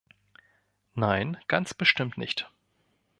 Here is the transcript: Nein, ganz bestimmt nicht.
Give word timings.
Nein, 0.95 1.37
ganz 1.47 1.75
bestimmt 1.75 2.17
nicht. 2.17 2.49